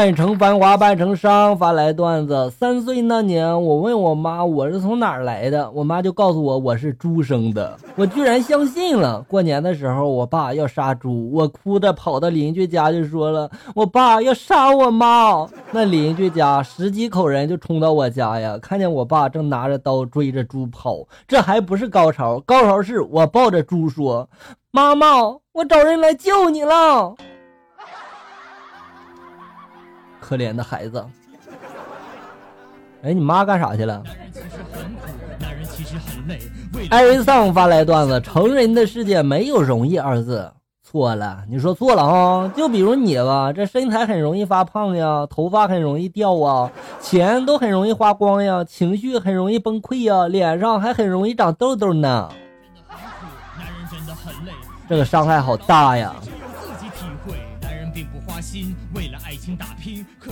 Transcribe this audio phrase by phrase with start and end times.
[0.00, 2.50] 半城繁华半城伤，发来段子。
[2.52, 9.20] 三岁那年，我问我妈我是从哪儿来的，我妈就告诉我我是猪生的，我居然相信了。
[9.28, 15.46] 过年的时候，我爸要杀猪，我哭着跑到邻居家就说了，我爸要杀我妈。
[15.70, 24.30] 那邻居家十几口人就冲到我家呀，看见我爸正拿着刀追着猪跑，这还不是高潮，高潮是我抱着猪说
[24.72, 25.18] ：“妈妈，
[25.52, 27.16] 我找人来救你了。”
[30.30, 31.04] 可怜的孩子，
[33.02, 34.00] 哎，你妈干啥去了？
[36.88, 40.48] 艾瑞桑发来段子：成人的世界没有容易二字，
[40.84, 42.52] 错了，你说错了哈。
[42.56, 46.70] 就比如你吧，这身材很容易发胖呀，头发很容易掉啊，
[47.00, 52.30] 钱都很容易花光呀，情绪很容易崩溃呀，脸上还很容易长痘痘呢。
[54.88, 56.14] 这个伤害好大呀。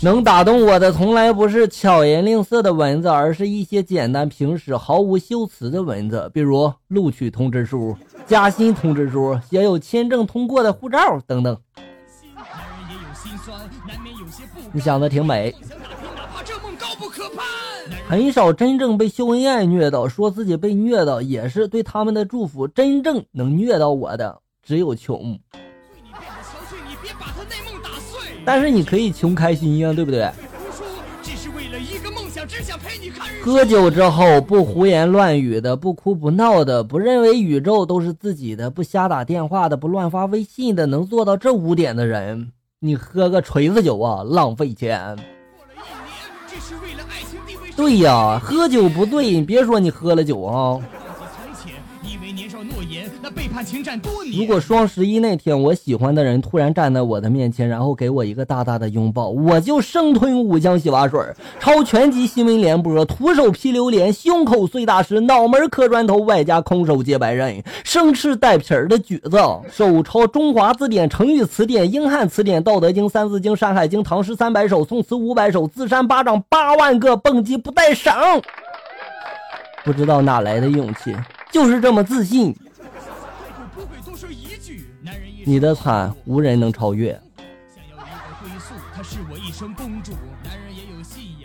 [0.00, 7.96] 能打动我的从来不是巧言令色的文字，而是一些简单平实、毫无修辞的文字，比如录取通知书、
[8.26, 11.56] 加薪通知书、写有签证通过的护照等等。
[14.72, 15.54] 你想的挺美，
[18.08, 22.66] 很少真正被秀恩爱虐到，说自己被虐到也是对他们的祝福。
[22.66, 25.38] 真正能虐到我的，只有穷。
[28.44, 30.28] 但是你可以穷开心呀，对不对？
[33.40, 45.16] 喝酒之后不胡言乱语的，不哭不闹的，不认为宇宙都是自己的，不瞎打电话的，不乱发微信的，能做到这五点的人，你喝个锤子酒啊，浪费钱。
[47.76, 50.80] 对呀，喝酒不对，你别说你喝了酒啊。
[53.52, 54.34] 背叛情战多年。
[54.34, 61.20] 如果双十一那天，我喜欢的人突然站在我的面前，然后给我一个大大的拥抱，我就生吞五江洗发水，
[61.60, 69.38] 抄全集新闻联播，徒手劈榴莲，胸口碎大石，脑门磕砖头，外加空手接白刃，生吃带皮儿的橘子，
[69.70, 78.14] 手抄中华字典、成语词典、英汉词典、道德经、三字经、山海经、唐诗三百首、宋词五百首，自扇巴掌八万个，蹦极不带绳。
[79.84, 81.14] 不知道哪来的勇气，
[81.50, 82.54] 就是这么自信。
[85.44, 87.18] 你的惨无人能超越。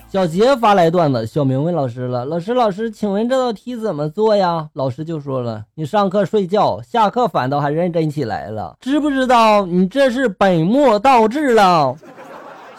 [0.09, 11.96] 小杰发来段子，小明问老师了：“老师，老师，请问这道题怎么做呀？”老师就说了：“你上课睡觉，下课反倒还认真起来了，知不知道你这是本末倒置了？”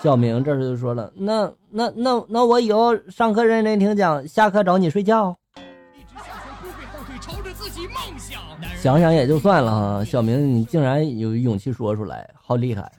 [0.02, 5.36] 小明这时就说了：“那那那那我以后上课认真听讲，下课找你睡觉。”
[8.80, 12.90] 想想也就算了哈，小明，你竟然有勇气说出来，好厉害！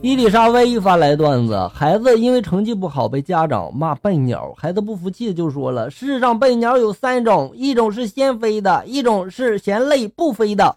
[0.00, 10.74] 伊丽莎白一发来段子：孩子因为成绩不好被家长骂笨鸟，孩子不服气就说了：世上笨鸟有三种，一种是先飞的，一种是嫌累不飞的。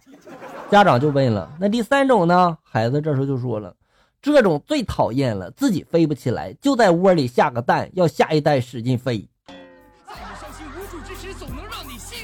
[0.69, 2.57] 家长就问了：那第三种呢？
[2.61, 3.73] 孩子这时候就说了：
[4.21, 9.27] 这种最讨厌了，自己飞不起来，就在窝里下个蛋，要下一代使劲飞。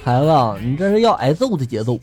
[0.04, 0.32] 孩子，
[0.66, 2.00] 你这是要挨揍的节奏。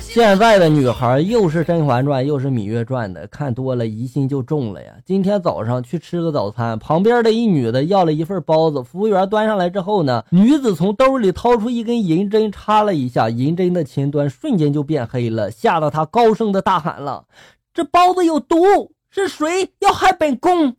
[0.00, 4.92] 现在的女孩又是《甄嬛传》又是《芈月传》的，看多了疑心就重了呀。
[5.04, 17.24] 今天早上去吃个早餐，旁边的一女的要了一份包子，服务员端上来之后呢，女子从兜里掏出一根银针，插了一下，银针的前端瞬间就变黑了，吓得她高声的大喊了
[17.72, 18.64] ：“这包子有毒，
[19.10, 20.74] 是谁要害本宫？”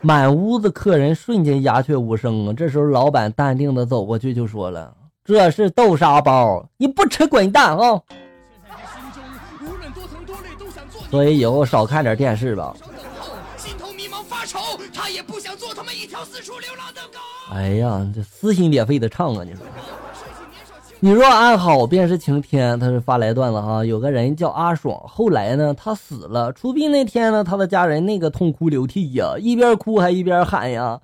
[0.00, 2.52] 满屋子客人瞬间鸦雀无声啊！
[2.52, 8.00] 这时候，老板淡定的走过去就说了：“这是豆沙包，你不吃滚蛋啊！”
[11.10, 12.74] 所以以后少看点电视吧。
[17.50, 19.44] 哎呀，这撕心裂肺的唱啊！
[19.44, 19.64] 你说。
[21.04, 22.80] 你若安好，便是晴天。
[22.80, 26.50] 他是发来段子哈，有个人叫阿爽，后来呢，他死了。
[26.50, 30.98] 出殡那天呢，他的家人那个痛哭流涕呀，一边哭还一边喊呀：“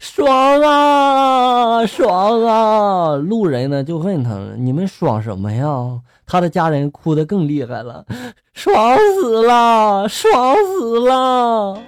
[0.00, 8.04] 爽啊，爽啊！”路人呢就问他：“你们爽什么呀？”他的家人哭得更厉害了
[8.54, 11.78] ：“爽死了，爽死了！”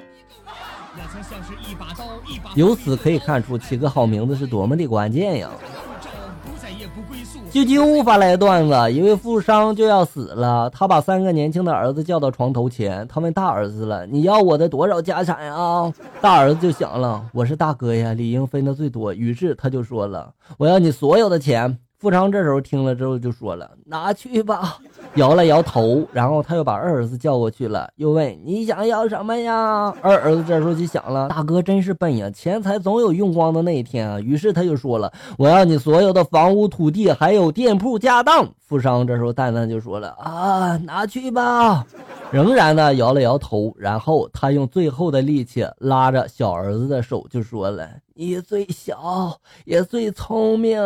[2.55, 5.50] 由此可以看出，起个好名字是多么的关键呀。
[7.56, 24.76] 啾啾发来段子：一位富商就要死了，他把三个年轻的儿子叫到床头前，他问大儿子了：“你要我的多少家产呀？”大儿子就想了：“我是大哥呀，理应分的最多。”于是他就说了：“我要你所有的钱，富商这时候听了之后就说了：“拿去吧。”
[25.16, 41.87] 摇了摇头，然后他又把二儿子叫过去了，又问：“你想要什么呀？”二儿子这时候就想了：“大哥真是笨呀，钱财总有用光的那一天啊。”于是他就说了：“我要你所有的房屋、土地，还有店铺、家当。”富商这时候淡淡就说了：“啊，拿去吧。”
[42.31, 47.88] 仍然呢摇了摇头，然后他用最后的力气拉着小儿子的手，就说了
[48.19, 50.81] ：“你最小也最聪明，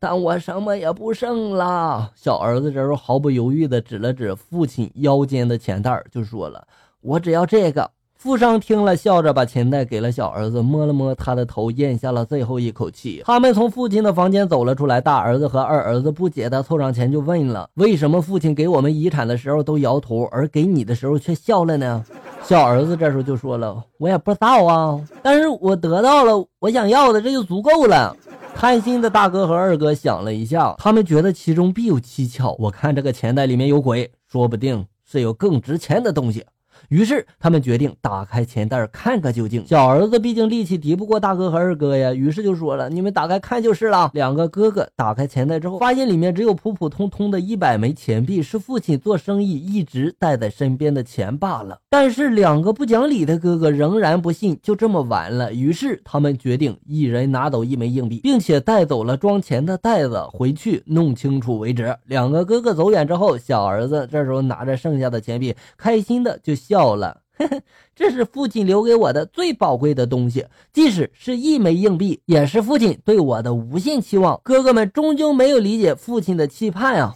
[0.00, 6.66] 但我什么也不剩了。”小儿子这时候毫不犹豫地指了指父亲腰间的钱袋，就说了
[7.00, 7.88] ：“我只要这个。”
[8.18, 13.20] 富商听了，笑着把钱袋给了小儿子，摸了摸他的头，咽下了最后一口气。
[13.24, 22.04] 他们从父亲的房间走了出来，大儿子和二儿子不解的凑上前就问了：“为什么父亲给我们遗产的时候都摇头，而给你的时候却笑了呢？”
[22.44, 28.14] 小儿子这时候就说了：“我也不知道啊，但是我得到了我想要的，这就足够了。”
[28.54, 32.54] 贪心的大哥和二哥想了一下，他们觉得其中必有蹊跷。
[32.58, 36.44] 我看这个钱袋里面有鬼，说不定是有更值钱的东西。
[36.88, 39.66] 于是他们决定打开钱袋看个究竟。
[39.66, 51.78] 小儿子毕竟力气敌不过大哥和二哥呀，于是就说了：“你们打开看就是了。”两个哥哥打开钱袋之后，发现里面只有普普通通的一百枚钱币，是父亲做生意一直带在身边的钱罢了。
[51.90, 61.94] 但是两个不讲理的哥哥仍然不信就这么完了，于是他们决定一人拿走一枚硬币，并且带走了装钱的袋子，回去弄清楚为止。
[62.06, 66.52] 两个哥哥走远之后，小儿子这时候拿着剩下的钱币，开心的就。
[66.72, 67.20] 到了，
[67.94, 74.40] 这是父亲留给我的最宝贵的东西，即使是一枚硬币，也是父亲对我的无限期望。
[74.42, 77.14] 哥哥们终究没有理解父亲的期盼啊！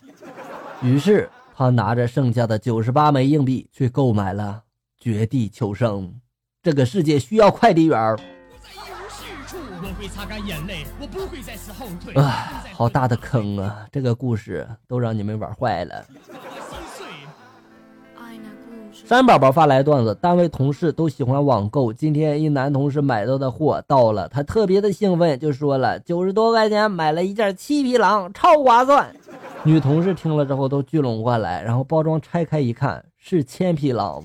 [0.82, 4.62] 于是他拿着剩下的九十八枚硬币去购买了
[5.00, 6.14] 绝地求生。
[6.62, 8.18] 这个世界需要快递员儿。
[12.14, 13.86] 啊，好大的坑啊！
[13.90, 16.04] 这个故事都让你们玩坏了。
[19.06, 29.14] 山宝宝发来段子：单位同事都喜欢网购，今天一男同事买到的货到了，他特别的兴奋，就说了九十多块钱买了一件七匹狼，超划算。
[29.62, 34.24] 女同事听了之后都聚拢过来，然后包装拆开一看是千匹狼。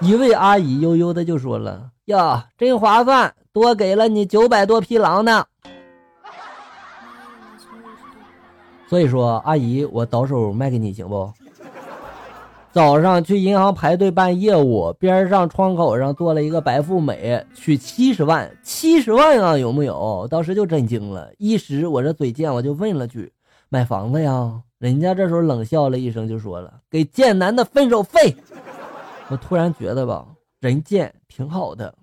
[0.00, 5.44] 一位阿姨悠悠的就说了：“呀，真划算，多给了你九百多匹狼呢。”
[8.88, 11.32] 所以说，阿姨，我倒手卖给你行不？
[12.72, 20.26] 早上去银行排队办业务，边上窗口上坐了一个白富美，取七十万，七十万啊，有木有？
[20.30, 23.30] 当时就震惊了，一时我这嘴贱，我就问了句
[23.68, 28.34] ：“买房子呀？”人家这时候冷笑了一声，就说了：“给贱男的分手费。”
[29.28, 30.26] 我突然觉得吧，
[30.58, 31.94] 人贱挺好的。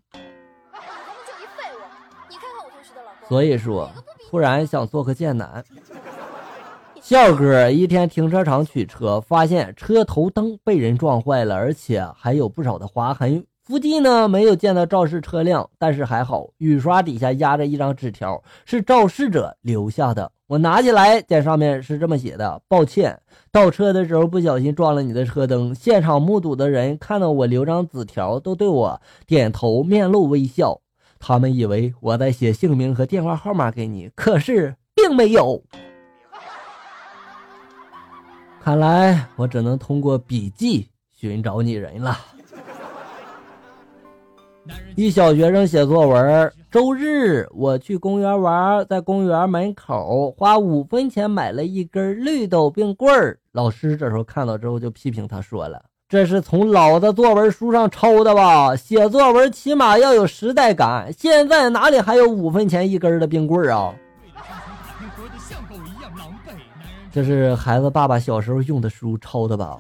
[3.28, 3.90] 所以说，
[4.30, 5.64] 突然想做个贱男。
[7.02, 13.44] 笑哥一天停车场取车，发现车头灯被人撞坏了，而且还有不少的划痕。
[13.64, 20.32] 附近呢没有见到肇事车辆，但是还好，雨刷底下压着一张纸条，是肇事者留下的。
[20.48, 23.20] 我拿起来，在上面是这么写的：抱歉，
[23.52, 25.74] 倒车的时候不小心撞了你的车灯。
[25.74, 30.82] 现场目睹的人看到我留张纸条，都对我点头，面露微笑。
[31.20, 35.62] 他们以为我在写姓名和电话号码给你，可是并没有。
[38.62, 42.18] 看来我只能通过笔记寻找你人了。
[44.96, 53.40] 一小学生写作文：周日我去公园玩，在公园门口花五分钱买了一根绿豆冰棍儿。
[53.54, 58.76] 老师这时候看到之后就批评他说了：“这是从老的作文书上抄的吧？
[58.76, 63.96] 写作文起码要有时代感，现在哪里还有五分钱一根的冰棍儿啊？”
[67.12, 69.80] 这是孩子爸爸小时候用的书抄的吧？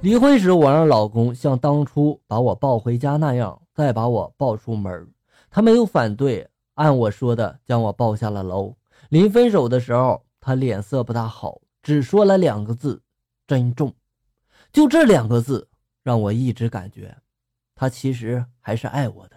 [0.00, 5.08] 离婚时，我让老公像当初把我抱回家那样，再把我抱出门。
[5.50, 8.74] 他没有反对，按我说的将我抱下了楼。
[9.08, 13.02] 临分手的时候，他脸色不大好，只说了两个字：
[13.46, 13.92] 珍重。
[14.72, 15.68] 就这两个字，
[16.02, 17.16] 让我一直感觉
[17.74, 19.36] 他其实还是爱我的。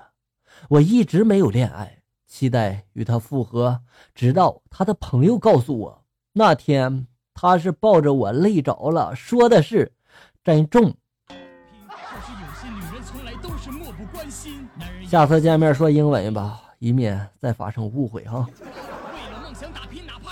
[0.70, 1.95] 我一直没有恋爱。
[2.28, 3.82] 期待与他复合，
[4.14, 6.04] 直到他的朋友告诉我，
[6.34, 9.92] 那天他是抱着我累着了，说的是
[10.44, 10.94] 珍重。
[15.08, 18.48] 下次见面说英文吧，以免再发生误会哈。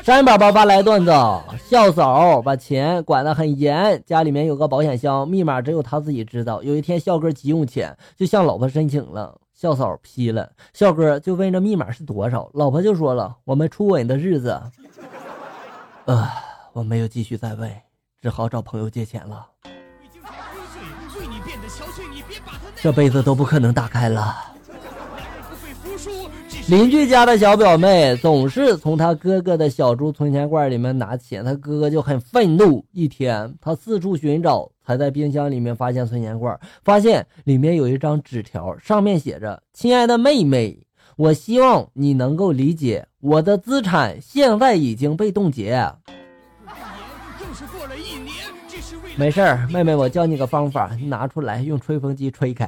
[0.02, 1.12] 山宝宝发来段子：
[1.70, 6.62] 校嫂把钱管得很严，家里面有个保险箱，密码只有他自己知道。
[6.62, 9.40] 有一天校哥急用钱，就向老婆申请了。
[9.64, 14.62] 校嫂批了，校哥就问这密码是多少，老婆就说了我们初吻的日子。
[16.04, 16.28] 呃，
[16.74, 17.72] 我没有继续再问，
[18.22, 19.48] 只好找朋友借钱了。
[22.76, 24.36] 这辈子都不可能打开了。
[26.68, 32.86] 邻居家的小表妹总是从他哥哥的小猪存钱罐里面拿钱，他哥哥就很愤怒。
[32.92, 40.78] 一天，他四处寻找，才在冰箱里面发现存钱罐，发现里面有一张纸条，上面写着：“亲爱的妹妹，
[41.16, 45.74] 我希望你能够理解，我的资产现在已经被冻结。
[49.16, 52.68] ”没事儿，妹妹，我教你个方法，你拿出来用吹风机吹开。